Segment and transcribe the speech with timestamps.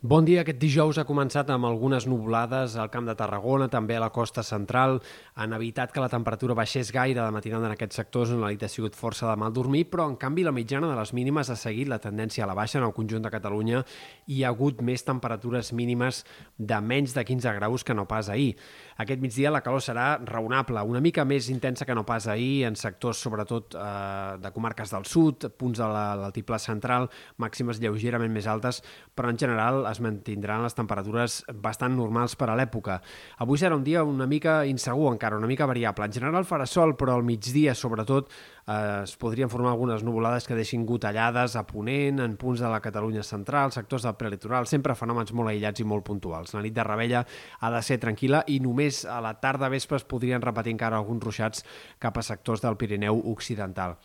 [0.00, 0.44] Bon dia.
[0.44, 4.44] Aquest dijous ha començat amb algunes nuvolades al Camp de Tarragona, també a la costa
[4.46, 5.00] central.
[5.34, 8.62] Han evitat que la temperatura baixés gaire de matinada en aquests sectors on la nit
[8.62, 11.56] ha sigut força de mal dormir, però en canvi la mitjana de les mínimes ha
[11.58, 13.80] seguit la tendència a la baixa en el conjunt de Catalunya
[14.28, 16.22] i hi ha hagut més temperatures mínimes
[16.58, 18.54] de menys de 15 graus que no pas ahir.
[19.02, 22.78] Aquest migdia la calor serà raonable, una mica més intensa que no pas ahir en
[22.78, 27.10] sectors sobretot eh, de comarques del sud, punts de l'altiplà central,
[27.42, 28.78] màximes lleugerament més altes,
[29.18, 32.98] però en general es mantindran les temperatures bastant normals per a l'època.
[33.44, 36.06] Avui serà un dia una mica insegur encara, una mica variable.
[36.06, 38.30] En general farà sol, però al migdia, sobretot,
[38.66, 42.80] eh, es podrien formar algunes nuvolades que deixin gotellades a Ponent, en punts de la
[42.80, 46.54] Catalunya central, sectors del prelitoral, sempre fenòmens molt aïllats i molt puntuals.
[46.54, 47.24] La nit de Rebella
[47.60, 51.24] ha de ser tranquil·la i només a la tarda vespre es podrien repetir encara alguns
[51.24, 51.64] ruixats
[51.98, 53.98] cap a sectors del Pirineu occidental.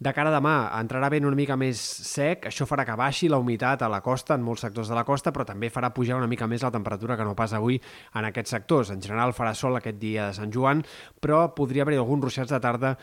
[0.00, 1.76] De cara a demà entrarà ben una mica més
[2.08, 5.02] sec, això farà que baixi la humitat a la costa, en molts sectors de la
[5.04, 7.76] costa, però també farà pujar una mica més la temperatura que no pas avui
[8.16, 8.94] en aquests sectors.
[8.94, 10.80] En general farà sol aquest dia de Sant Joan,
[11.20, 12.94] però podria haver alguns ruixats de tarda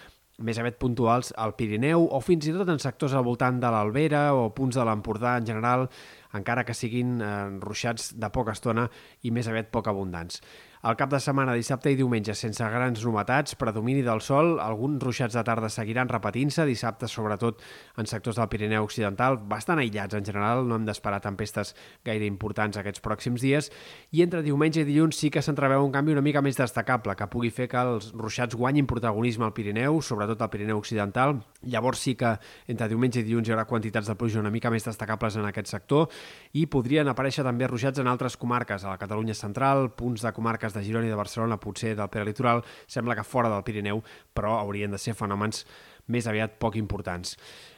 [0.42, 4.32] més aviat puntuals al Pirineu o fins i tot en sectors al voltant de l'Albera
[4.34, 5.86] o punts de l'Empordà en general,
[6.34, 7.30] encara que siguin eh,
[7.62, 8.88] ruixats de poca estona
[9.22, 10.42] i més aviat poc abundants.
[10.86, 15.34] El cap de setmana, dissabte i diumenge, sense grans novetats, predomini del sol, alguns ruixats
[15.34, 17.64] de tarda seguiran repetint-se, dissabte sobretot
[17.98, 20.14] en sectors del Pirineu Occidental, bastant aïllats.
[20.14, 21.74] En general, no hem d'esperar tempestes
[22.06, 23.72] gaire importants aquests pròxims dies,
[24.14, 27.30] i entre diumenge i dilluns sí que s'entreveu un canvi una mica més destacable, que
[27.34, 32.14] pugui fer que els ruixats guanyin protagonisme al Pirineu, sobretot al Pirineu Occidental, llavors sí
[32.16, 32.36] que
[32.70, 35.74] entre diumenge i dilluns hi haurà quantitats de pluja una mica més destacables en aquest
[35.74, 36.08] sector,
[36.54, 40.67] i podrien aparèixer també ruixats en altres comarques, a la Catalunya central, punts de comarques
[40.68, 44.60] comarques de Girona i de Barcelona, potser del peralitoral, sembla que fora del Pirineu, però
[44.60, 45.66] haurien de ser fenòmens
[46.08, 47.38] més aviat poc importants.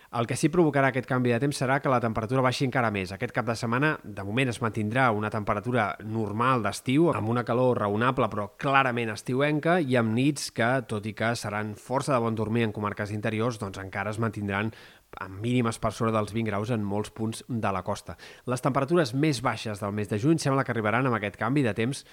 [0.09, 3.11] El que sí provocarà aquest canvi de temps serà que la temperatura baixi encara més.
[3.13, 7.77] Aquest cap de setmana, de moment, es mantindrà una temperatura normal d'estiu, amb una calor
[7.77, 12.33] raonable però clarament estiuenca, i amb nits que, tot i que seran força de bon
[12.33, 14.73] dormir en comarques interiors, doncs encara es mantindran
[15.17, 18.17] amb mínimes per sobre dels 20 graus en molts punts de la costa.
[18.45, 21.73] Les temperatures més baixes del mes de juny sembla que arribaran amb aquest canvi de
[21.77, 22.05] temps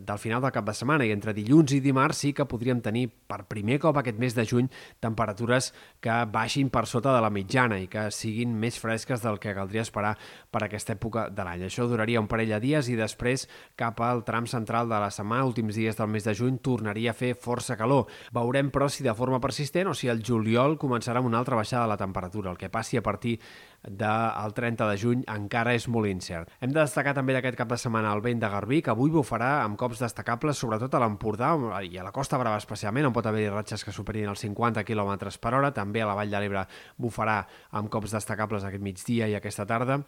[0.00, 3.04] del final del cap de setmana i entre dilluns i dimarts sí que podríem tenir
[3.28, 4.70] per primer cop aquest mes de juny
[5.04, 5.70] temperatures
[6.02, 9.84] que baixin per sota de la mitjana i que siguin més fresques del que caldria
[9.84, 10.16] esperar
[10.50, 11.66] per aquesta època de l'any.
[11.68, 15.46] Això duraria un parell de dies i després cap al tram central de la setmana,
[15.46, 18.08] últims dies del mes de juny, tornaria a fer força calor.
[18.34, 21.84] Veurem però si de forma persistent o si el juliol començarà amb una altra baixada
[21.84, 22.43] de la temperatura.
[22.50, 23.38] El que passi a partir
[23.84, 26.52] del 30 de juny encara és molt incert.
[26.60, 29.64] Hem de destacar també d'aquest cap de setmana el vent de Garbí, que avui bufarà
[29.64, 31.52] amb cops destacables, sobretot a l'Empordà
[31.84, 35.28] i a la Costa Brava especialment, on pot haver-hi ratxes que superin els 50 km
[35.40, 35.74] per hora.
[35.76, 36.64] També a la Vall de l'Ebre
[36.96, 40.02] bufarà amb cops destacables aquest migdia i aquesta tarda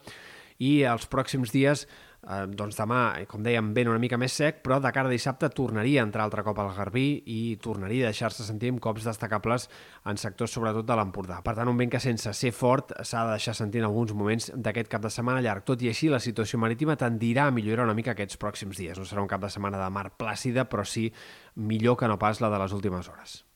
[0.63, 1.85] i els pròxims dies,
[2.27, 5.49] eh, doncs demà, com dèiem, ben una mica més sec, però de cara a dissabte
[5.53, 9.69] tornaria a entrar altre cop al Garbí i tornaria a deixar-se sentir amb cops destacables
[10.05, 11.41] en sectors sobretot de l'Empordà.
[11.45, 14.51] Per tant, un vent que sense ser fort s'ha de deixar sentir en alguns moments
[14.55, 15.65] d'aquest cap de setmana llarg.
[15.67, 18.97] Tot i així, la situació marítima tendirà a millorar una mica aquests pròxims dies.
[18.97, 21.11] No serà un cap de setmana de mar plàcida, però sí
[21.55, 23.46] millor que no pas la de les últimes hores.